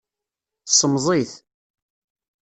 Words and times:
Ssemẓi-t. 0.69 1.31